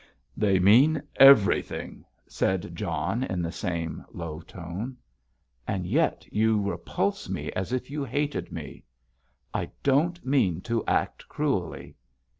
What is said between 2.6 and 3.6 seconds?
John, in the